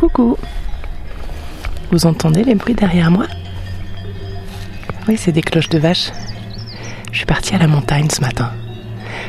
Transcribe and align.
Coucou. 0.00 0.38
Vous 1.90 2.06
entendez 2.06 2.42
les 2.42 2.54
bruits 2.54 2.72
derrière 2.72 3.10
moi? 3.10 3.26
Oui, 5.06 5.18
c'est 5.18 5.30
des 5.30 5.42
cloches 5.42 5.68
de 5.68 5.78
vache. 5.78 6.10
Je 7.12 7.18
suis 7.18 7.26
partie 7.26 7.54
à 7.54 7.58
la 7.58 7.66
montagne 7.66 8.08
ce 8.08 8.22
matin. 8.22 8.50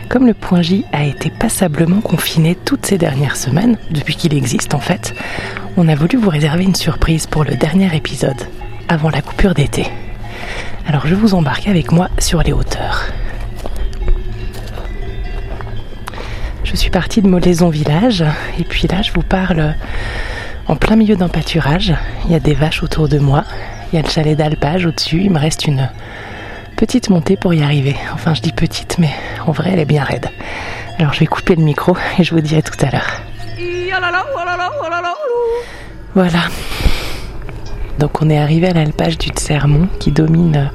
Comme 0.08 0.26
le 0.26 0.34
point 0.34 0.62
J 0.62 0.86
a 0.94 1.04
été 1.04 1.30
passablement 1.30 2.00
confiné 2.00 2.56
toutes 2.56 2.86
ces 2.86 2.98
dernières 2.98 3.36
semaines, 3.36 3.78
depuis 3.90 4.16
qu'il 4.16 4.34
existe 4.34 4.74
en 4.74 4.80
fait, 4.80 5.14
on 5.76 5.90
a 5.90 5.96
voulu 5.96 6.18
vous 6.18 6.30
réserver 6.30 6.64
une 6.64 6.76
surprise 6.76 7.28
pour 7.28 7.44
le 7.44 7.56
dernier 7.56 7.94
épisode, 7.94 8.48
avant 8.88 9.10
la 9.10 9.22
coupure 9.22 9.54
d'été. 9.54 9.88
Alors 10.88 11.06
je 11.06 11.16
vous 11.16 11.34
embarque 11.34 11.68
avec 11.68 11.92
moi 11.92 12.08
sur 12.18 12.44
les 12.44 12.54
hauteurs. 12.54 13.08
Je 16.64 16.78
suis 16.78 16.92
partie 16.92 17.22
de 17.22 17.28
Molaison 17.28 17.68
Village 17.68 18.24
et 18.58 18.64
puis 18.64 18.88
là 18.88 19.02
je 19.02 19.12
vous 19.12 19.22
parle 19.22 19.76
en 20.72 20.78
plein 20.78 20.96
milieu 20.96 21.18
d'un 21.18 21.28
pâturage. 21.28 21.94
Il 22.26 22.32
y 22.32 22.36
a 22.36 22.40
des 22.40 22.54
vaches 22.54 22.82
autour 22.82 23.10
de 23.10 23.20
moi, 23.20 23.44
il 23.92 23.98
y 23.98 24.00
a 24.00 24.02
le 24.02 24.10
chalet 24.10 24.38
d'alpage 24.38 24.86
au-dessus, 24.86 25.22
il 25.26 25.30
me 25.30 25.38
reste 25.38 25.68
une 25.68 25.90
petite 26.78 27.10
montée 27.10 27.36
pour 27.36 27.54
y 27.54 27.62
arriver. 27.62 27.96
Enfin 28.14 28.34
je 28.34 28.42
dis 28.42 28.54
petite 28.54 28.98
mais 28.98 29.12
en 29.46 29.52
vrai 29.52 29.72
elle 29.74 29.80
est 29.80 29.86
bien 29.86 30.04
raide. 30.04 30.30
Alors 30.98 31.14
je 31.14 31.20
vais 31.20 31.26
couper 31.26 31.56
le 31.56 31.64
micro 31.64 31.96
et 32.18 32.24
je 32.24 32.34
vous 32.34 32.40
dirai 32.40 32.62
tout 32.64 32.78
à 32.86 32.90
l'heure. 32.90 33.22
Voilà. 36.16 36.40
Donc 38.00 38.22
on 38.22 38.30
est 38.30 38.40
arrivé 38.40 38.70
à 38.70 38.74
l'alpage 38.74 39.18
du 39.18 39.30
Sermont 39.36 39.90
qui 40.00 40.12
domine 40.12 40.72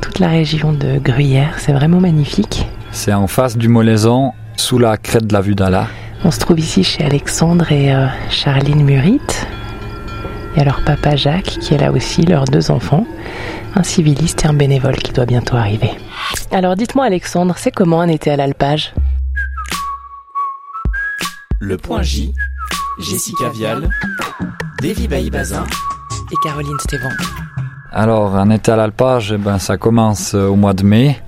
toute 0.00 0.18
la 0.18 0.28
région 0.28 0.72
de 0.72 0.98
Gruyère. 0.98 1.58
C'est 1.58 1.72
vraiment 1.72 2.00
magnifique. 2.00 2.66
C'est 2.90 3.12
en 3.12 3.26
face 3.26 3.58
du 3.58 3.68
Molaison, 3.68 4.32
sous 4.56 4.78
la 4.78 4.96
crête 4.96 5.26
de 5.26 5.34
la 5.34 5.42
vue 5.42 5.54
d'Ala. 5.54 5.88
On 6.24 6.30
se 6.30 6.40
trouve 6.40 6.58
ici 6.58 6.82
chez 6.82 7.04
Alexandre 7.04 7.70
et 7.70 7.94
euh, 7.94 8.06
Charline 8.30 8.82
Murit. 8.82 9.20
Et 10.56 10.60
alors 10.60 10.80
papa 10.84 11.16
Jacques 11.16 11.58
qui 11.60 11.74
est 11.74 11.78
là 11.78 11.92
aussi, 11.92 12.22
leurs 12.22 12.44
deux 12.44 12.70
enfants, 12.70 13.06
un 13.74 13.82
civiliste 13.82 14.44
et 14.44 14.48
un 14.48 14.54
bénévole 14.54 14.96
qui 14.96 15.12
doit 15.12 15.26
bientôt 15.26 15.56
arriver. 15.56 15.90
Alors 16.50 16.76
dites-moi 16.76 17.04
Alexandre, 17.04 17.54
c'est 17.58 17.70
comment 17.70 18.00
un 18.00 18.08
été 18.08 18.30
à 18.30 18.36
l'alpage? 18.36 18.94
Le 21.60 21.76
Point 21.76 22.02
J, 22.02 22.34
Jessica 22.98 23.48
Vial, 23.50 23.88
Davy 24.82 25.08
Bailly-Bazin 25.08 25.64
et 26.32 26.36
Caroline 26.42 26.78
Stévan. 26.80 27.10
Alors, 27.92 28.36
un 28.36 28.50
été 28.50 28.72
à 28.72 28.76
l'alpage, 28.76 29.32
eh 29.32 29.38
ben, 29.38 29.58
ça 29.58 29.78
commence 29.78 30.34
euh, 30.34 30.48
au 30.48 30.54
mois 30.54 30.74
de 30.74 30.82
mai, 30.82 31.22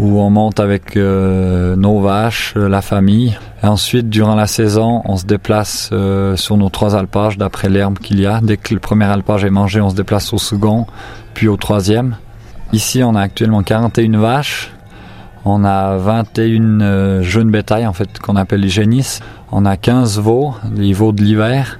où 0.00 0.18
on 0.20 0.30
monte 0.30 0.60
avec 0.60 0.96
euh, 0.96 1.76
nos 1.76 2.00
vaches, 2.00 2.54
euh, 2.56 2.68
la 2.68 2.80
famille. 2.80 3.38
Ensuite, 3.62 4.08
durant 4.08 4.34
la 4.34 4.46
saison, 4.46 5.02
on 5.04 5.16
se 5.16 5.26
déplace 5.26 5.90
euh, 5.92 6.36
sur 6.36 6.56
nos 6.56 6.70
trois 6.70 6.96
alpages 6.96 7.36
d'après 7.36 7.68
l'herbe 7.68 7.98
qu'il 7.98 8.18
y 8.18 8.26
a. 8.26 8.40
Dès 8.42 8.56
que 8.56 8.72
le 8.72 8.80
premier 8.80 9.04
alpage 9.04 9.44
est 9.44 9.50
mangé, 9.50 9.80
on 9.80 9.90
se 9.90 9.94
déplace 9.94 10.32
au 10.32 10.38
second, 10.38 10.86
puis 11.34 11.48
au 11.48 11.56
troisième. 11.56 12.16
Ici, 12.72 13.02
on 13.04 13.14
a 13.14 13.20
actuellement 13.20 13.62
41 13.62 14.18
vaches. 14.18 14.72
On 15.44 15.64
a 15.64 15.96
21 15.96 16.80
euh, 16.80 17.22
jeunes 17.22 17.50
bétail, 17.50 17.86
en 17.86 17.92
fait, 17.92 18.18
qu'on 18.18 18.36
appelle 18.36 18.60
les 18.60 18.68
génisses. 18.68 19.20
On 19.52 19.66
a 19.66 19.76
15 19.76 20.18
veaux, 20.18 20.54
les 20.74 20.92
veaux 20.92 21.12
de 21.12 21.22
l'hiver. 21.22 21.78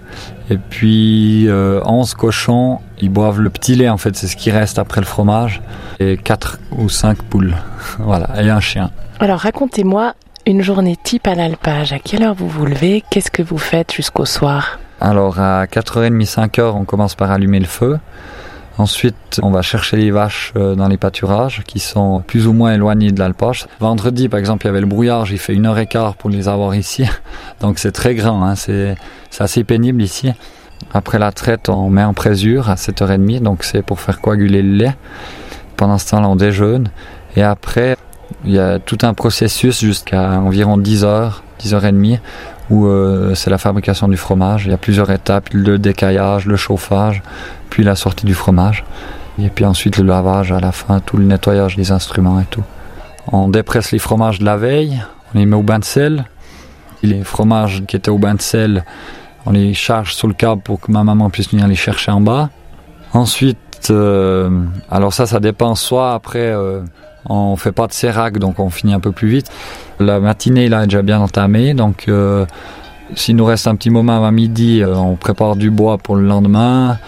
Et 0.50 0.58
puis 0.58 1.48
euh, 1.48 1.80
11 1.84 2.14
cochons, 2.14 2.80
ils 3.00 3.08
boivent 3.08 3.40
le 3.40 3.50
petit 3.50 3.74
lait, 3.74 3.88
en 3.88 3.96
fait, 3.96 4.16
c'est 4.16 4.26
ce 4.26 4.36
qui 4.36 4.50
reste 4.50 4.78
après 4.78 5.00
le 5.00 5.06
fromage. 5.06 5.62
Et 5.98 6.16
4 6.16 6.58
ou 6.78 6.88
5 6.88 7.22
poules. 7.22 7.56
voilà, 7.98 8.42
et 8.42 8.50
un 8.50 8.60
chien. 8.60 8.90
Alors 9.18 9.40
racontez-moi 9.40 10.14
une 10.46 10.62
journée 10.62 10.96
type 11.02 11.26
à 11.26 11.34
l'alpage. 11.34 11.92
À 11.92 11.98
quelle 11.98 12.22
heure 12.22 12.34
vous 12.34 12.48
vous 12.48 12.66
levez? 12.66 13.04
Qu'est-ce 13.10 13.30
que 13.30 13.42
vous 13.42 13.58
faites 13.58 13.92
jusqu'au 13.92 14.24
soir? 14.24 14.78
Alors 15.00 15.38
à 15.38 15.64
4h30, 15.66 16.24
5h, 16.24 16.72
on 16.74 16.84
commence 16.84 17.14
par 17.14 17.30
allumer 17.30 17.60
le 17.60 17.66
feu. 17.66 17.98
Ensuite, 18.78 19.40
on 19.42 19.50
va 19.50 19.60
chercher 19.60 19.98
les 19.98 20.10
vaches 20.10 20.54
euh, 20.56 20.74
dans 20.74 20.88
les 20.88 20.96
pâturages 20.96 21.62
qui 21.66 21.80
sont 21.80 22.22
plus 22.26 22.46
ou 22.46 22.54
moins 22.54 22.72
éloignés 22.72 23.12
de 23.12 23.18
l'alpage. 23.18 23.66
Vendredi, 23.78 24.28
par 24.30 24.40
exemple, 24.40 24.64
il 24.64 24.68
y 24.68 24.70
avait 24.70 24.80
le 24.80 24.86
brouillard, 24.86 25.26
j'ai 25.26 25.36
fait 25.36 25.52
une 25.52 25.66
heure 25.66 25.78
et 25.78 25.86
quart 25.86 26.14
pour 26.14 26.30
les 26.30 26.48
avoir 26.48 26.74
ici. 26.74 27.04
Donc 27.60 27.78
c'est 27.78 27.92
très 27.92 28.14
grand, 28.14 28.42
hein, 28.42 28.54
c'est 28.54 28.96
assez 29.38 29.64
pénible 29.64 30.00
ici. 30.00 30.32
Après 30.92 31.18
la 31.18 31.32
traite, 31.32 31.68
on 31.68 31.88
met 31.90 32.02
en 32.02 32.14
présure 32.14 32.68
à 32.68 32.74
7h30, 32.74 33.40
donc 33.40 33.64
c'est 33.64 33.82
pour 33.82 34.00
faire 34.00 34.20
coaguler 34.20 34.62
le 34.62 34.72
lait. 34.72 34.96
Pendant 35.76 35.98
ce 35.98 36.10
temps-là, 36.10 36.28
on 36.28 36.36
déjeune. 36.36 36.90
Et 37.36 37.42
après, 37.42 37.96
il 38.44 38.52
y 38.52 38.58
a 38.58 38.78
tout 38.78 38.98
un 39.02 39.14
processus 39.14 39.80
jusqu'à 39.80 40.30
environ 40.32 40.78
10h, 40.78 41.32
10h30, 41.60 42.18
où 42.70 42.86
euh, 42.86 43.34
c'est 43.34 43.50
la 43.50 43.58
fabrication 43.58 44.08
du 44.08 44.16
fromage. 44.16 44.66
Il 44.66 44.70
y 44.70 44.74
a 44.74 44.78
plusieurs 44.78 45.10
étapes, 45.10 45.50
le 45.52 45.78
décaillage, 45.78 46.46
le 46.46 46.56
chauffage, 46.56 47.22
puis 47.68 47.84
la 47.84 47.96
sortie 47.96 48.26
du 48.26 48.34
fromage. 48.34 48.84
Et 49.42 49.48
puis 49.48 49.64
ensuite 49.64 49.96
le 49.96 50.04
lavage 50.04 50.52
à 50.52 50.60
la 50.60 50.72
fin, 50.72 51.00
tout 51.00 51.16
le 51.16 51.24
nettoyage 51.24 51.76
des 51.76 51.92
instruments 51.92 52.40
et 52.40 52.46
tout. 52.50 52.64
On 53.32 53.48
dépresse 53.48 53.92
les 53.92 53.98
fromages 53.98 54.38
de 54.38 54.44
la 54.44 54.56
veille, 54.56 55.02
on 55.34 55.38
les 55.38 55.46
met 55.46 55.56
au 55.56 55.62
bain 55.62 55.78
de 55.78 55.84
sel. 55.84 56.24
Les 57.02 57.24
fromages 57.24 57.82
qui 57.86 57.96
étaient 57.96 58.10
au 58.10 58.18
bain 58.18 58.34
de 58.34 58.42
sel, 58.42 58.84
on 59.46 59.52
les 59.52 59.74
charge 59.74 60.14
sur 60.14 60.28
le 60.28 60.34
câble 60.34 60.62
pour 60.62 60.80
que 60.80 60.90
ma 60.92 61.04
maman 61.04 61.30
puisse 61.30 61.50
venir 61.50 61.66
les 61.66 61.74
chercher 61.74 62.10
en 62.10 62.20
bas. 62.20 62.50
Ensuite, 63.12 63.88
euh, 63.90 64.64
alors 64.90 65.12
ça, 65.12 65.26
ça 65.26 65.40
dépend. 65.40 65.74
Soit 65.74 66.14
après, 66.14 66.38
euh, 66.38 66.82
on 67.26 67.56
fait 67.56 67.72
pas 67.72 67.86
de 67.86 67.92
sérac, 67.92 68.38
donc 68.38 68.58
on 68.58 68.70
finit 68.70 68.94
un 68.94 69.00
peu 69.00 69.12
plus 69.12 69.28
vite. 69.28 69.50
La 69.98 70.20
matinée 70.20 70.68
là 70.68 70.82
est 70.82 70.86
déjà 70.86 71.02
bien 71.02 71.20
entamée, 71.20 71.74
donc 71.74 72.04
euh, 72.08 72.46
s'il 73.14 73.36
nous 73.36 73.44
reste 73.44 73.66
un 73.66 73.74
petit 73.74 73.90
moment 73.90 74.16
avant 74.16 74.32
midi, 74.32 74.82
euh, 74.82 74.94
on 74.94 75.16
prépare 75.16 75.56
du 75.56 75.70
bois 75.70 75.98
pour 75.98 76.16
le 76.16 76.26
lendemain. 76.26 76.98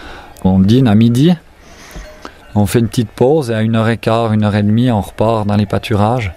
On 0.45 0.59
dîne 0.59 0.89
à 0.89 0.95
midi. 0.95 1.33
On 2.55 2.67
fait 2.67 2.81
une 2.81 2.89
petite 2.89 3.11
pause 3.11 3.51
et 3.51 3.55
à 3.55 3.63
1h15, 3.63 4.37
1h30, 4.37 4.91
on 4.93 5.01
repart 5.01 5.47
dans 5.47 5.57
les 5.57 5.67
pâturages. 5.67 6.33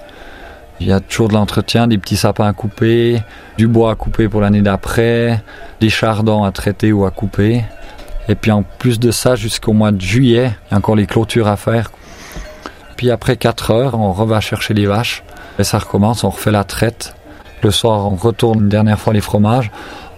Il 0.80 0.88
y 0.88 0.92
a 0.92 1.00
toujours 1.00 1.30
de 1.30 1.34
l'entretien, 1.34 1.88
des 1.88 1.98
petits 1.98 2.18
sapins 2.18 2.48
à 2.48 2.54
couper, 2.54 3.22
du 3.58 3.68
bois 3.68 3.92
à 3.92 3.96
couper 3.96 4.28
pour 4.28 4.42
l'année 4.42 4.62
d'après, 4.62 5.42
des 5.80 5.90
chardons 5.90 6.44
à 6.44 6.52
traiter 6.52 6.92
ou 6.92 7.06
à 7.06 7.12
couper. 7.12 7.64
Et 8.28 8.36
puis 8.36 8.52
en 8.52 8.64
plus 8.64 9.00
de 9.00 9.12
ça, 9.12 9.36
jusqu'au 9.36 9.74
mois 9.74 9.92
de 9.92 10.02
juillet, 10.02 10.52
il 10.68 10.72
y 10.72 10.74
a 10.76 10.78
encore 10.78 10.96
les 10.96 11.06
clôtures 11.06 11.48
à 11.48 11.56
faire. 11.56 11.92
Puis 12.98 13.12
après 13.12 13.38
4 13.38 13.72
heures, 13.72 14.00
on 14.00 14.12
reva 14.12 14.42
chercher 14.42 14.74
les 14.74 14.86
vaches. 14.86 15.24
Et 15.60 15.64
ça 15.64 15.80
recommence, 15.80 16.24
on 16.24 16.30
refait 16.30 16.52
la 16.52 16.64
traite. 16.64 17.16
Le 17.62 17.72
soir, 17.72 18.12
on 18.12 18.16
retourne 18.16 18.60
une 18.60 18.70
dernière 18.70 19.00
fois 19.00 19.14
les 19.14 19.22
fromages. 19.22 19.72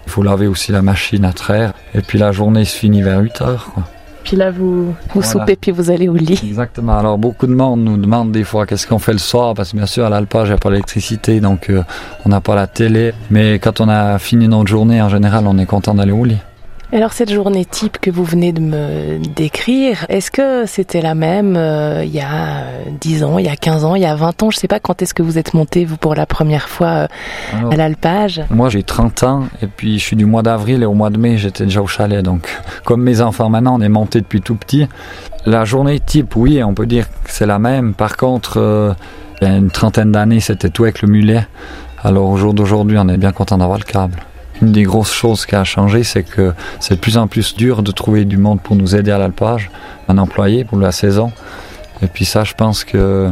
Il 0.06 0.10
faut 0.10 0.22
laver 0.22 0.46
aussi 0.46 0.72
la 0.72 0.82
machine 0.82 1.24
à 1.24 1.32
traire. 1.32 1.72
Et 1.94 2.00
puis 2.00 2.18
la 2.18 2.32
journée 2.32 2.64
se 2.64 2.76
finit 2.76 3.02
vers 3.02 3.20
8 3.20 3.42
heures. 3.42 3.70
Puis 4.28 4.36
là, 4.36 4.50
vous, 4.50 4.88
vous 4.88 4.94
Voilà. 5.14 5.26
soupez 5.26 5.56
puis 5.56 5.70
vous 5.70 5.90
allez 5.90 6.06
au 6.06 6.14
lit. 6.14 6.38
Exactement. 6.44 6.98
Alors 6.98 7.16
beaucoup 7.16 7.46
de 7.46 7.54
monde 7.54 7.80
nous 7.82 7.96
demande 7.96 8.30
des 8.30 8.44
fois 8.44 8.66
qu'est-ce 8.66 8.86
qu'on 8.86 8.98
fait 8.98 9.12
le 9.14 9.18
soir? 9.18 9.54
Parce 9.54 9.70
que 9.72 9.76
bien 9.78 9.86
sûr 9.86 10.04
à 10.04 10.10
l'alpage 10.10 10.48
il 10.48 10.50
n'y 10.50 10.54
a 10.54 10.58
pas 10.58 10.68
d'électricité 10.68 11.40
donc 11.40 11.70
euh, 11.70 11.82
on 12.26 12.28
n'a 12.28 12.42
pas 12.42 12.54
la 12.54 12.66
télé. 12.66 13.14
Mais 13.30 13.58
quand 13.58 13.80
on 13.80 13.88
a 13.88 14.18
fini 14.18 14.46
notre 14.46 14.68
journée 14.68 15.00
en 15.00 15.08
général 15.08 15.46
on 15.46 15.56
est 15.56 15.64
content 15.64 15.94
d'aller 15.94 16.12
au 16.12 16.24
lit. 16.26 16.36
Alors 16.90 17.12
cette 17.12 17.30
journée 17.30 17.66
type 17.66 17.98
que 17.98 18.10
vous 18.10 18.24
venez 18.24 18.50
de 18.52 18.62
me 18.62 19.18
décrire, 19.36 20.06
est-ce 20.08 20.30
que 20.30 20.64
c'était 20.64 21.02
la 21.02 21.14
même 21.14 21.54
euh, 21.54 22.02
il 22.02 22.10
y 22.14 22.20
a 22.20 22.62
euh, 22.62 22.84
10 22.98 23.24
ans, 23.24 23.38
il 23.38 23.44
y 23.44 23.50
a 23.50 23.56
15 23.56 23.84
ans, 23.84 23.94
il 23.94 24.00
y 24.00 24.06
a 24.06 24.14
20 24.14 24.42
ans? 24.42 24.50
Je 24.50 24.56
sais 24.56 24.68
pas 24.68 24.80
quand 24.80 25.02
est-ce 25.02 25.12
que 25.12 25.22
vous 25.22 25.36
êtes 25.36 25.52
monté 25.52 25.84
vous 25.84 25.98
pour 25.98 26.14
la 26.14 26.24
première 26.24 26.70
fois 26.70 26.88
euh, 26.88 27.06
Alors, 27.52 27.72
à 27.74 27.76
l'alpage. 27.76 28.40
moi 28.48 28.70
j'ai 28.70 28.82
30 28.82 29.22
ans 29.24 29.44
et 29.60 29.66
puis 29.66 29.98
je 29.98 30.02
suis 30.02 30.16
du 30.16 30.24
mois 30.24 30.40
d'avril 30.42 30.82
et 30.82 30.86
au 30.86 30.94
mois 30.94 31.10
de 31.10 31.18
mai 31.18 31.36
j'étais 31.36 31.64
déjà 31.64 31.82
au 31.82 31.86
chalet 31.86 32.24
donc 32.24 32.48
comme 32.84 33.02
mes 33.02 33.20
enfants 33.20 33.50
maintenant 33.50 33.76
on 33.78 33.82
est 33.82 33.90
monté 33.90 34.22
depuis 34.22 34.40
tout 34.40 34.54
petit. 34.54 34.88
La 35.44 35.66
journée 35.66 36.00
type 36.00 36.36
oui 36.36 36.62
on 36.62 36.72
peut 36.72 36.86
dire 36.86 37.06
que 37.10 37.30
c'est 37.30 37.46
la 37.46 37.58
même. 37.58 37.92
Par 37.92 38.16
contre 38.16 38.56
euh, 38.56 38.94
il 39.42 39.48
y 39.48 39.50
a 39.50 39.54
une 39.54 39.70
trentaine 39.70 40.10
d'années 40.10 40.40
c'était 40.40 40.70
tout 40.70 40.84
avec 40.84 41.02
le 41.02 41.08
mulet. 41.08 41.46
Alors 42.02 42.30
au 42.30 42.38
jour 42.38 42.54
d'aujourd'hui 42.54 42.96
on 42.98 43.10
est 43.10 43.18
bien 43.18 43.32
content 43.32 43.58
d'avoir 43.58 43.76
le 43.78 43.84
câble. 43.84 44.16
Une 44.60 44.72
des 44.72 44.82
grosses 44.82 45.12
choses 45.12 45.46
qui 45.46 45.54
a 45.54 45.64
changé, 45.64 46.02
c'est 46.02 46.24
que 46.24 46.52
c'est 46.80 46.96
de 46.96 47.00
plus 47.00 47.16
en 47.16 47.28
plus 47.28 47.54
dur 47.54 47.82
de 47.82 47.92
trouver 47.92 48.24
du 48.24 48.36
monde 48.36 48.60
pour 48.60 48.74
nous 48.76 48.96
aider 48.96 49.10
à 49.10 49.18
l'alpage, 49.18 49.70
un 50.08 50.18
employé 50.18 50.64
pour 50.64 50.78
la 50.78 50.92
saison. 50.92 51.32
Et 52.02 52.06
puis 52.06 52.24
ça, 52.24 52.44
je 52.44 52.54
pense 52.54 52.84
que 52.84 53.30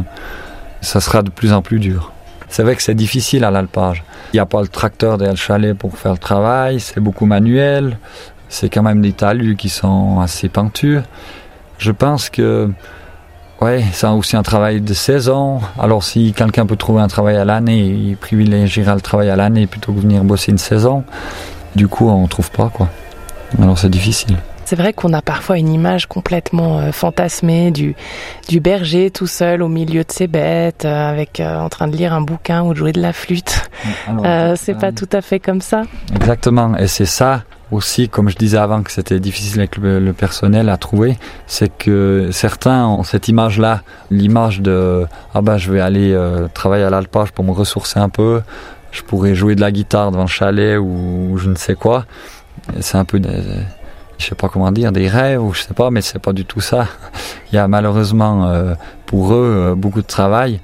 ça 0.81 1.01
sera 1.01 1.23
de 1.23 1.29
plus 1.29 1.51
en 1.53 1.61
plus 1.61 1.79
dur. 1.79 2.11
C'est 2.49 2.63
vrai 2.63 2.75
que 2.75 2.81
c'est 2.81 2.95
difficile 2.95 3.43
à 3.43 3.51
l'alpage. 3.51 4.03
Il 4.33 4.37
n'y 4.37 4.39
a 4.39 4.45
pas 4.45 4.61
le 4.61 4.69
tracteur 4.69 5.17
derrière 5.17 5.33
le 5.33 5.37
chalet 5.37 5.77
pour 5.77 5.97
faire 5.97 6.13
le 6.13 6.17
travail, 6.17 6.79
c'est 6.79 7.01
beaucoup 7.01 7.25
manuel, 7.25 7.97
c'est 8.47 8.69
quand 8.69 8.83
même 8.83 9.01
des 9.01 9.11
talus 9.11 9.57
qui 9.57 9.69
sont 9.69 10.19
assez 10.21 10.47
pentus. 10.47 11.01
Je 11.77 11.91
pense 11.91 12.29
que 12.29 12.69
ouais, 13.61 13.83
c'est 13.91 14.07
aussi 14.07 14.35
un 14.35 14.43
travail 14.43 14.81
de 14.81 14.93
saison. 14.93 15.59
Alors 15.79 16.03
si 16.03 16.33
quelqu'un 16.33 16.65
peut 16.65 16.75
trouver 16.75 17.01
un 17.01 17.07
travail 17.07 17.37
à 17.37 17.45
l'année, 17.45 17.79
il 17.79 18.17
privilégiera 18.17 18.95
le 18.95 19.01
travail 19.01 19.29
à 19.29 19.35
l'année 19.35 19.67
plutôt 19.67 19.93
que 19.93 19.99
venir 19.99 20.23
bosser 20.23 20.51
une 20.51 20.57
saison. 20.57 21.03
Du 21.75 21.87
coup, 21.87 22.09
on 22.09 22.27
trouve 22.27 22.51
pas 22.51 22.69
quoi. 22.69 22.89
Alors 23.61 23.77
c'est 23.77 23.89
difficile. 23.89 24.37
C'est 24.67 24.75
vrai 24.75 24.91
qu'on 24.91 25.13
a 25.13 25.21
parfois 25.21 25.57
une 25.57 25.71
image 25.71 26.07
complètement 26.07 26.79
euh, 26.79 26.91
fantasmée 26.91 27.71
du, 27.71 27.95
du 28.49 28.59
berger 28.59 29.11
tout 29.11 29.25
seul 29.25 29.63
au 29.63 29.69
milieu 29.69 30.03
de 30.03 30.11
ses 30.11 30.27
bêtes, 30.27 30.83
euh, 30.83 31.09
avec 31.09 31.39
euh, 31.39 31.57
en 31.57 31.69
train 31.69 31.87
de 31.87 31.95
lire 31.95 32.11
un 32.11 32.19
bouquin 32.19 32.63
ou 32.63 32.73
de 32.73 32.77
jouer 32.77 32.91
de 32.91 32.99
la 32.99 33.13
flûte. 33.13 33.69
C'est 34.57 34.77
pas 34.77 34.91
tout 34.91 35.07
à 35.13 35.21
fait 35.21 35.39
comme 35.39 35.61
ça. 35.61 35.83
Exactement, 36.13 36.75
et 36.75 36.87
c'est 36.87 37.05
ça 37.05 37.43
aussi, 37.71 38.07
comme 38.09 38.29
je 38.29 38.37
disais 38.37 38.57
avant 38.57 38.81
que 38.81 38.91
c'était 38.91 39.19
difficile 39.19 39.59
avec 39.59 39.77
le, 39.77 40.11
personnel 40.13 40.69
à 40.69 40.77
trouver, 40.77 41.17
c'est 41.47 41.75
que 41.75 42.29
certains 42.31 42.85
ont 42.87 43.03
cette 43.03 43.27
image-là, 43.27 43.81
l'image 44.09 44.61
de 44.61 45.05
ah 45.33 45.41
ben 45.41 45.57
je 45.57 45.71
vais 45.71 45.81
aller 45.81 46.13
euh, 46.13 46.47
travailler 46.53 46.83
à 46.83 46.89
l'alpage 46.89 47.31
pour 47.31 47.43
me 47.43 47.51
ressourcer 47.51 47.99
un 47.99 48.09
peu, 48.09 48.41
je 48.91 49.01
pourrais 49.01 49.35
jouer 49.35 49.55
de 49.55 49.61
la 49.61 49.71
guitare 49.71 50.11
devant 50.11 50.23
le 50.23 50.29
chalet 50.29 50.79
ou, 50.79 51.37
je 51.37 51.49
ne 51.49 51.55
sais 51.55 51.75
quoi. 51.75 52.05
C'est 52.79 52.97
un 52.97 53.05
peu 53.05 53.19
des, 53.19 53.43
je 54.17 54.25
sais 54.25 54.35
pas 54.35 54.49
comment 54.49 54.71
dire, 54.71 54.91
des 54.91 55.07
rêves 55.07 55.43
ou 55.43 55.53
je 55.53 55.61
sais 55.61 55.73
pas, 55.73 55.91
mais 55.91 56.01
c'est 56.01 56.19
pas 56.19 56.33
du 56.33 56.45
tout 56.45 56.61
ça. 56.61 56.87
Il 57.51 57.55
y 57.55 57.59
a 57.59 57.67
malheureusement 57.67 58.47
euh, 58.47 58.75
pour 59.05 59.33
eux 59.33 59.71
euh, 59.71 59.75
beaucoup 59.75 60.01
de 60.01 60.07
travail. 60.07 60.59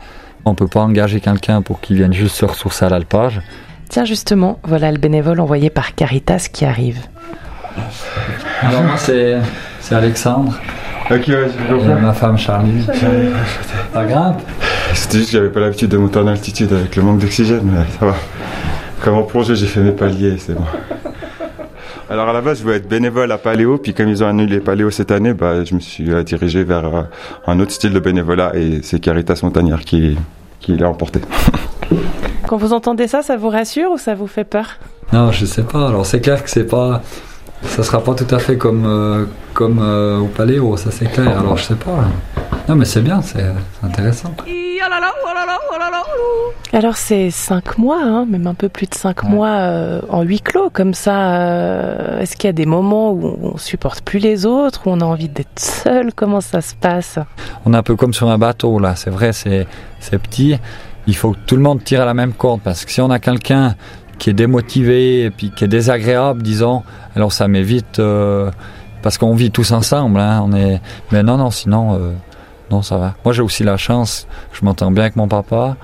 On 0.45 0.55
peut 0.55 0.67
pas 0.67 0.81
engager 0.81 1.21
quelqu'un 1.21 1.61
pour 1.61 1.79
qu'il 1.79 1.97
vienne 1.97 2.13
juste 2.13 2.35
se 2.35 2.45
ressourcer 2.45 2.85
à 2.85 2.89
l'alpage. 2.89 3.41
Tiens 3.93 4.05
justement, 4.05 4.57
voilà 4.63 4.91
le 4.91 4.97
bénévole 4.97 5.39
envoyé 5.39 5.69
par 5.69 5.93
Caritas 5.93 6.47
qui 6.51 6.65
arrive. 6.65 6.97
Alors 8.63 8.81
moi 8.81 8.97
c'est, 8.97 9.37
Alexandre. 9.91 10.59
Ok, 11.11 11.27
ouais, 11.27 11.45
Et 11.69 12.01
ma 12.01 12.11
femme 12.11 12.35
Charlie. 12.35 12.83
Ça 13.93 14.05
grimpe 14.05 14.41
C'était 14.95 15.19
juste 15.19 15.29
que 15.29 15.37
j'avais 15.37 15.51
pas 15.51 15.59
l'habitude 15.59 15.89
de 15.89 15.97
monter 15.97 16.17
en 16.17 16.25
altitude 16.25 16.73
avec 16.73 16.95
le 16.95 17.03
manque 17.03 17.19
d'oxygène, 17.19 17.61
mais 17.65 17.83
ça 17.99 18.07
va. 18.07 18.15
Comme 19.03 19.13
en 19.13 19.21
plongée, 19.21 19.55
j'ai 19.55 19.67
fait 19.67 19.81
mes 19.81 19.91
paliers, 19.91 20.39
c'est 20.39 20.55
bon. 20.55 20.65
Alors 22.09 22.27
à 22.27 22.33
la 22.33 22.41
base, 22.41 22.57
je 22.57 22.63
voulais 22.63 22.77
être 22.77 22.89
bénévole 22.89 23.31
à 23.31 23.37
Paléo, 23.37 23.77
puis 23.77 23.93
comme 23.93 24.09
ils 24.09 24.23
ont 24.23 24.27
annulé 24.27 24.59
Paléo 24.59 24.89
cette 24.89 25.11
année, 25.11 25.35
bah, 25.35 25.63
je 25.63 25.75
me 25.75 25.79
suis 25.79 26.11
euh, 26.11 26.23
dirigé 26.23 26.63
vers 26.63 26.85
euh, 26.85 27.03
un 27.45 27.59
autre 27.59 27.71
style 27.71 27.93
de 27.93 27.99
bénévolat 27.99 28.53
et 28.55 28.79
c'est 28.81 28.99
Caritas 28.99 29.41
Montagnard 29.43 29.81
qui, 29.81 30.17
qui 30.59 30.77
l'a 30.77 30.89
emporté. 30.89 31.21
Quand 32.53 32.59
vous 32.59 32.73
entendez 32.73 33.07
ça, 33.07 33.23
ça 33.23 33.35
vous 33.35 33.49
rassure 33.49 33.93
ou 33.93 33.97
ça 33.97 34.13
vous 34.13 34.27
fait 34.27 34.43
peur 34.43 34.77
Non, 35.11 35.31
je 35.31 35.43
sais 35.43 35.63
pas. 35.63 35.87
Alors 35.87 36.05
c'est 36.05 36.21
clair 36.21 36.43
que 36.43 36.51
c'est 36.51 36.65
pas, 36.65 37.01
ça 37.63 37.81
sera 37.81 38.03
pas 38.03 38.13
tout 38.13 38.27
à 38.29 38.37
fait 38.37 38.57
comme 38.59 38.85
euh, 38.85 39.25
comme 39.55 39.79
euh, 39.81 40.19
au 40.19 40.27
Paléo, 40.27 40.77
ça 40.77 40.91
c'est 40.91 41.11
clair. 41.11 41.39
Alors 41.39 41.57
je 41.57 41.63
sais 41.63 41.73
pas. 41.73 42.05
Non, 42.69 42.75
mais 42.75 42.85
c'est 42.85 43.01
bien, 43.01 43.23
c'est 43.23 43.43
intéressant. 43.81 44.35
Alors 46.73 46.95
c'est 46.95 47.31
cinq 47.31 47.79
mois, 47.79 48.03
hein, 48.03 48.27
même 48.27 48.45
un 48.45 48.53
peu 48.53 48.69
plus 48.69 48.85
de 48.85 48.93
cinq 48.93 49.23
mois 49.23 49.47
euh, 49.47 50.01
en 50.09 50.21
huis 50.21 50.41
clos 50.41 50.69
comme 50.69 50.93
ça. 50.93 52.19
Est-ce 52.19 52.35
qu'il 52.35 52.47
y 52.47 52.49
a 52.49 52.53
des 52.53 52.67
moments 52.67 53.13
où 53.13 53.35
on 53.41 53.57
supporte 53.57 54.01
plus 54.01 54.19
les 54.19 54.45
autres, 54.45 54.81
où 54.85 54.91
on 54.91 55.01
a 55.01 55.05
envie 55.05 55.27
d'être 55.27 55.57
seul? 55.57 56.13
Comment 56.13 56.39
ça 56.39 56.61
se 56.61 56.75
passe? 56.75 57.17
On 57.65 57.73
est 57.73 57.77
un 57.77 57.81
peu 57.83 57.95
comme 57.95 58.13
sur 58.13 58.29
un 58.29 58.37
bateau 58.37 58.77
là. 58.77 58.95
C'est 58.95 59.09
vrai, 59.09 59.33
c'est 59.33 59.65
c'est 59.99 60.19
petit 60.19 60.59
il 61.07 61.15
faut 61.15 61.31
que 61.31 61.39
tout 61.45 61.55
le 61.55 61.61
monde 61.61 61.83
tire 61.83 62.01
à 62.01 62.05
la 62.05 62.13
même 62.13 62.33
corde 62.33 62.61
parce 62.61 62.85
que 62.85 62.91
si 62.91 63.01
on 63.01 63.09
a 63.09 63.19
quelqu'un 63.19 63.75
qui 64.19 64.29
est 64.29 64.33
démotivé 64.33 65.23
et 65.23 65.31
puis 65.31 65.51
qui 65.51 65.63
est 65.63 65.67
désagréable, 65.67 66.43
disons, 66.43 66.83
alors 67.15 67.33
ça 67.33 67.47
m'évite 67.47 67.99
euh, 67.99 68.51
parce 69.01 69.17
qu'on 69.17 69.35
vit 69.35 69.51
tous 69.51 69.71
ensemble. 69.71 70.19
Hein, 70.19 70.41
on 70.45 70.53
est, 70.53 70.81
mais 71.11 71.23
non, 71.23 71.37
non, 71.37 71.51
sinon, 71.51 71.95
euh, 71.95 72.11
non, 72.71 72.81
ça 72.81 72.97
va. 72.97 73.15
Moi, 73.25 73.33
j'ai 73.33 73.41
aussi 73.41 73.63
la 73.63 73.77
chance, 73.77 74.27
je 74.53 74.63
m'entends 74.63 74.91
bien 74.91 75.03
avec 75.03 75.15
mon 75.15 75.27
papa. 75.27 75.75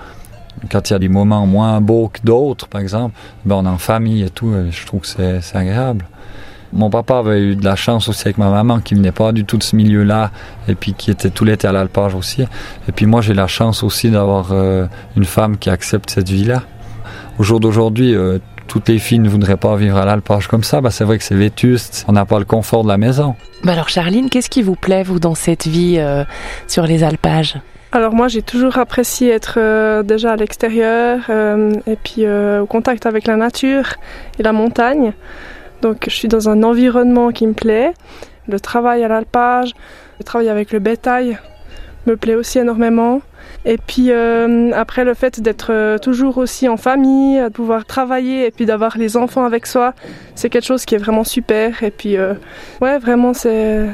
Quand 0.69 0.89
il 0.89 0.93
y 0.93 0.95
a 0.95 0.99
des 0.99 1.09
moments 1.09 1.45
moins 1.45 1.79
beaux 1.79 2.09
que 2.09 2.19
d'autres, 2.23 2.67
par 2.67 2.81
exemple, 2.81 3.15
ben 3.45 3.55
on 3.55 3.65
est 3.65 3.69
en 3.69 3.77
famille 3.77 4.23
et 4.23 4.29
tout, 4.29 4.53
et 4.53 4.71
je 4.71 4.85
trouve 4.85 5.01
que 5.01 5.07
c'est 5.07 5.55
agréable. 5.55 6.05
Mon 6.71 6.89
papa 6.89 7.17
avait 7.17 7.39
eu 7.39 7.55
de 7.55 7.65
la 7.65 7.75
chance 7.75 8.09
aussi 8.09 8.27
avec 8.27 8.37
ma 8.37 8.49
maman 8.49 8.79
qui 8.79 8.93
venait 8.93 9.11
pas 9.11 9.31
du 9.31 9.43
tout 9.43 9.57
de 9.57 9.63
ce 9.63 9.75
milieu-là 9.75 10.31
et 10.67 10.75
puis 10.75 10.93
qui 10.93 11.09
était 11.09 11.31
tout 11.31 11.43
l'été 11.43 11.67
à 11.67 11.71
l'alpage 11.71 12.13
aussi. 12.13 12.43
Et 12.87 12.91
puis 12.91 13.07
moi 13.07 13.21
j'ai 13.21 13.33
la 13.33 13.47
chance 13.47 13.81
aussi 13.81 14.11
d'avoir 14.11 14.51
euh, 14.51 14.85
une 15.17 15.25
femme 15.25 15.57
qui 15.57 15.69
accepte 15.69 16.11
cette 16.11 16.29
vie-là. 16.29 16.63
Au 17.39 17.43
jour 17.43 17.59
d'aujourd'hui, 17.59 18.13
euh, 18.13 18.37
toutes 18.67 18.87
les 18.87 18.99
filles 18.99 19.19
ne 19.19 19.29
voudraient 19.29 19.57
pas 19.57 19.75
vivre 19.77 19.97
à 19.97 20.05
l'alpage 20.05 20.47
comme 20.47 20.63
ça. 20.63 20.79
Bah, 20.79 20.91
c'est 20.91 21.05
vrai 21.05 21.17
que 21.17 21.23
c'est 21.23 21.35
vétuste, 21.35 22.05
on 22.07 22.11
n'a 22.11 22.25
pas 22.25 22.37
le 22.37 22.45
confort 22.45 22.83
de 22.83 22.89
la 22.89 22.97
maison. 22.97 23.35
Bah 23.63 23.71
alors 23.71 23.89
Charline, 23.89 24.29
qu'est-ce 24.29 24.49
qui 24.49 24.61
vous 24.61 24.75
plaît 24.75 25.01
vous 25.01 25.19
dans 25.19 25.35
cette 25.35 25.65
vie 25.65 25.95
euh, 25.97 26.23
sur 26.67 26.85
les 26.85 27.03
alpages? 27.03 27.57
Alors 27.91 28.13
moi 28.13 28.27
j'ai 28.27 28.43
toujours 28.43 28.77
apprécié 28.77 29.31
être 29.31 30.03
déjà 30.03 30.33
à 30.33 30.35
l'extérieur 30.35 31.21
et 31.87 31.95
puis 31.95 32.23
au 32.29 32.67
contact 32.67 33.07
avec 33.07 33.25
la 33.25 33.35
nature 33.35 33.95
et 34.37 34.43
la 34.43 34.53
montagne. 34.53 35.13
Donc 35.81 36.05
je 36.07 36.15
suis 36.15 36.27
dans 36.27 36.49
un 36.49 36.63
environnement 36.63 37.31
qui 37.31 37.47
me 37.47 37.53
plaît. 37.53 37.93
Le 38.47 38.59
travail 38.59 39.03
à 39.03 39.07
l'alpage, 39.07 39.73
le 40.19 40.23
travail 40.23 40.49
avec 40.49 40.71
le 40.71 40.79
bétail 40.79 41.37
me 42.07 42.17
plaît 42.17 42.35
aussi 42.35 42.59
énormément. 42.59 43.21
Et 43.65 43.77
puis 43.77 44.11
euh, 44.11 44.71
après 44.73 45.03
le 45.03 45.13
fait 45.13 45.41
d'être 45.41 45.71
euh, 45.71 45.97
toujours 45.97 46.37
aussi 46.37 46.67
en 46.67 46.77
famille, 46.77 47.39
de 47.39 47.49
pouvoir 47.49 47.85
travailler 47.85 48.45
et 48.45 48.51
puis 48.51 48.65
d'avoir 48.65 48.97
les 48.97 49.17
enfants 49.17 49.45
avec 49.45 49.65
soi, 49.65 49.93
c'est 50.35 50.49
quelque 50.49 50.65
chose 50.65 50.85
qui 50.85 50.95
est 50.95 50.99
vraiment 50.99 51.23
super. 51.23 51.83
Et 51.83 51.91
puis 51.91 52.17
euh, 52.17 52.33
ouais, 52.81 52.97
vraiment 52.99 53.33
c'est 53.33 53.85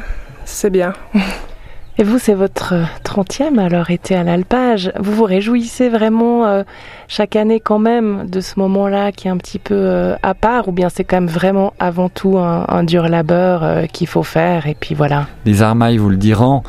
c'est 0.46 0.70
bien. 0.70 0.94
Et 1.98 2.04
vous, 2.04 2.20
c'est 2.20 2.34
votre 2.34 2.74
30e 3.06 3.58
alors 3.58 3.90
été 3.90 4.16
à 4.16 4.24
l'alpage. 4.24 4.92
Vous 5.00 5.14
vous 5.14 5.24
réjouissez 5.24 5.88
vraiment 5.88 6.46
euh, 6.46 6.64
chaque 7.08 7.38
année 7.38 7.62
quand 7.62 7.80
même 7.80 8.30
de 8.30 8.42
ce 8.42 8.60
moment-là 8.60 9.14
qui 9.14 9.30
est 9.30 9.32
un 9.32 9.38
petit 9.38 9.60
peu 9.60 9.76
euh, 9.76 10.16
à 10.22 10.34
part 10.34 10.68
ou 10.68 10.74
bien 10.74 10.90
c'est 10.90 11.06
quand 11.06 11.16
même 11.16 11.30
vraiment 11.30 11.74
avant 11.80 12.10
tout 12.10 12.38
un, 12.38 12.84
dur 12.84 13.08
labeur 13.08 13.64
euh, 13.64 13.86
qu'il 13.86 14.08
faut 14.08 14.24
faire 14.24 14.68
et 14.68 14.76
puis 14.78 14.94
voilà 14.94 15.28
Les 15.46 15.62
armailles 15.62 15.96
vous 15.96 16.10
le 16.10 16.18
diront, 16.18 16.64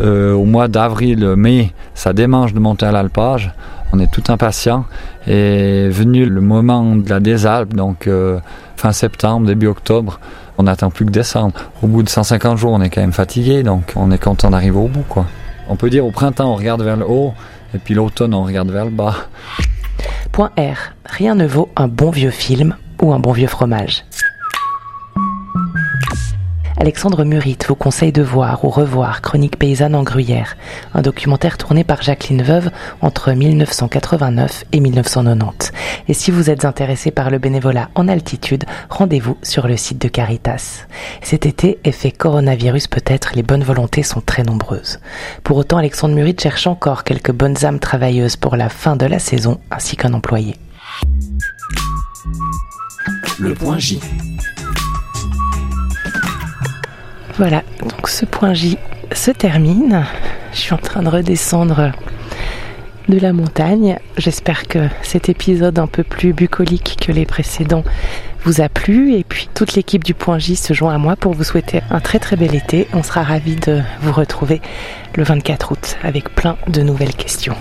au 0.00 0.44
mois 0.44 0.66
d'avril, 0.66 1.34
mai, 1.36 1.70
ça 1.94 2.12
démange 2.12 2.52
de 2.52 2.58
monter 2.58 2.86
à 2.86 2.90
l'alpage. 2.90 3.52
On 3.92 4.00
est 4.00 4.10
tout 4.10 4.24
impatient. 4.32 4.84
Et 5.28 5.88
venu 5.90 6.26
le 6.26 6.40
moment 6.40 6.96
de 6.96 7.08
la 7.08 7.20
désalpe, 7.20 7.74
donc 7.74 8.10
fin 8.76 8.90
septembre, 8.90 9.46
début 9.46 9.68
octobre, 9.68 10.18
on 10.62 10.66
n'attend 10.66 10.90
plus 10.90 11.04
que 11.04 11.10
décembre. 11.10 11.54
Au 11.82 11.88
bout 11.88 12.04
de 12.04 12.08
150 12.08 12.56
jours, 12.56 12.72
on 12.72 12.80
est 12.80 12.88
quand 12.88 13.00
même 13.00 13.12
fatigué, 13.12 13.64
donc 13.64 13.92
on 13.96 14.12
est 14.12 14.22
content 14.22 14.50
d'arriver 14.50 14.76
au 14.76 14.86
bout, 14.86 15.04
quoi. 15.08 15.26
On 15.68 15.74
peut 15.74 15.90
dire 15.90 16.06
au 16.06 16.12
printemps, 16.12 16.52
on 16.52 16.54
regarde 16.54 16.82
vers 16.82 16.96
le 16.96 17.04
haut, 17.04 17.34
et 17.74 17.78
puis 17.78 17.94
l'automne, 17.94 18.32
on 18.32 18.44
regarde 18.44 18.70
vers 18.70 18.84
le 18.84 18.92
bas. 18.92 19.16
Point 20.30 20.50
R. 20.56 20.94
Rien 21.04 21.34
ne 21.34 21.46
vaut 21.46 21.68
un 21.74 21.88
bon 21.88 22.10
vieux 22.10 22.30
film 22.30 22.76
ou 23.02 23.12
un 23.12 23.18
bon 23.18 23.32
vieux 23.32 23.48
fromage. 23.48 24.04
Alexandre 26.82 27.22
Murit 27.22 27.58
vous 27.68 27.76
conseille 27.76 28.10
de 28.10 28.22
voir 28.22 28.64
ou 28.64 28.68
revoir 28.68 29.22
Chronique 29.22 29.56
paysanne 29.56 29.94
en 29.94 30.02
Gruyère, 30.02 30.56
un 30.94 31.00
documentaire 31.00 31.56
tourné 31.56 31.84
par 31.84 32.02
Jacqueline 32.02 32.42
Veuve 32.42 32.72
entre 33.00 33.30
1989 33.30 34.64
et 34.72 34.80
1990. 34.80 35.70
Et 36.08 36.12
si 36.12 36.32
vous 36.32 36.50
êtes 36.50 36.64
intéressé 36.64 37.12
par 37.12 37.30
le 37.30 37.38
bénévolat 37.38 37.88
en 37.94 38.08
altitude, 38.08 38.64
rendez-vous 38.90 39.38
sur 39.44 39.68
le 39.68 39.76
site 39.76 40.02
de 40.02 40.08
Caritas. 40.08 40.88
Cet 41.22 41.46
été, 41.46 41.78
effet 41.84 42.10
coronavirus 42.10 42.88
peut-être, 42.88 43.36
les 43.36 43.44
bonnes 43.44 43.62
volontés 43.62 44.02
sont 44.02 44.20
très 44.20 44.42
nombreuses. 44.42 44.98
Pour 45.44 45.58
autant, 45.58 45.76
Alexandre 45.76 46.16
Murit 46.16 46.34
cherche 46.36 46.66
encore 46.66 47.04
quelques 47.04 47.30
bonnes 47.30 47.64
âmes 47.64 47.78
travailleuses 47.78 48.34
pour 48.34 48.56
la 48.56 48.68
fin 48.68 48.96
de 48.96 49.06
la 49.06 49.20
saison 49.20 49.60
ainsi 49.70 49.96
qu'un 49.96 50.14
employé. 50.14 50.56
Le 53.38 53.54
point 53.54 53.78
J. 53.78 54.00
Voilà, 57.38 57.62
donc 57.80 58.08
ce 58.08 58.26
point 58.26 58.52
J 58.52 58.76
se 59.12 59.30
termine. 59.30 60.04
Je 60.52 60.58
suis 60.58 60.74
en 60.74 60.78
train 60.78 61.02
de 61.02 61.08
redescendre 61.08 61.92
de 63.08 63.18
la 63.18 63.32
montagne. 63.32 63.98
J'espère 64.18 64.68
que 64.68 64.88
cet 65.02 65.30
épisode 65.30 65.78
un 65.78 65.86
peu 65.86 66.02
plus 66.02 66.34
bucolique 66.34 66.98
que 67.00 67.10
les 67.10 67.24
précédents 67.24 67.84
vous 68.44 68.60
a 68.60 68.68
plu 68.68 69.14
et 69.14 69.24
puis 69.24 69.48
toute 69.54 69.74
l'équipe 69.74 70.04
du 70.04 70.12
Point 70.12 70.38
J 70.38 70.56
se 70.56 70.74
joint 70.74 70.94
à 70.94 70.98
moi 70.98 71.16
pour 71.16 71.32
vous 71.32 71.44
souhaiter 71.44 71.80
un 71.90 72.00
très 72.00 72.18
très 72.18 72.36
bel 72.36 72.54
été. 72.54 72.86
On 72.92 73.02
sera 73.02 73.22
ravis 73.22 73.56
de 73.56 73.80
vous 74.02 74.12
retrouver 74.12 74.60
le 75.14 75.22
24 75.22 75.72
août 75.72 75.96
avec 76.02 76.34
plein 76.34 76.58
de 76.68 76.82
nouvelles 76.82 77.14
questions. 77.14 77.56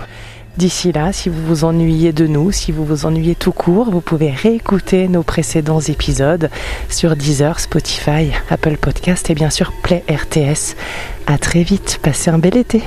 D'ici 0.58 0.92
là, 0.92 1.14
si 1.14 1.30
vous 1.30 1.46
vous 1.46 1.64
ennuyez 1.64 2.12
de 2.12 2.28
nous, 2.28 2.52
si 2.52 2.72
vous 2.72 2.86
vous 2.86 3.06
ennuyez 3.06 3.36
tout 3.36 3.54
court, 3.54 3.90
vous 3.90 4.02
pouvez 4.02 4.32
réécouter 4.32 5.08
nos 5.08 5.24
précédents 5.24 5.80
épisodes 5.80 6.50
sur 6.90 7.16
Deezer, 7.16 7.60
Spotify, 7.60 8.32
Apple 8.50 8.78
Podcast 8.78 9.30
et 9.30 9.34
bien 9.34 9.50
sûr 9.50 9.72
Play 9.82 10.04
RTS. 10.10 10.76
À 11.26 11.38
très 11.38 11.64
vite, 11.64 12.00
passez 12.04 12.30
un 12.30 12.38
bel 12.38 12.58
été. 12.58 12.84